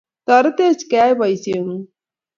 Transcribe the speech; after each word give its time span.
Toretech 0.27 0.81
keyai 0.89 1.13
boisieng'ung', 1.19 1.87